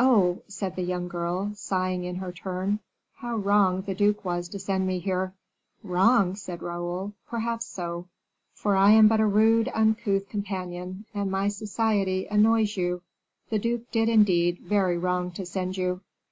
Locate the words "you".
12.76-13.02, 15.76-16.00